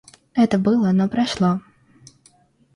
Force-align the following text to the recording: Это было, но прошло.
Это 0.33 0.57
было, 0.57 0.91
но 0.91 1.07
прошло. 1.07 1.59